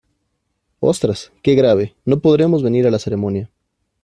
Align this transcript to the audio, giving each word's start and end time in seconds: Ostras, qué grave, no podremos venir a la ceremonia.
Ostras, 0.79 1.31
qué 1.43 1.53
grave, 1.53 1.95
no 2.05 2.21
podremos 2.21 2.63
venir 2.63 2.87
a 2.87 2.89
la 2.89 2.97
ceremonia. 2.97 3.51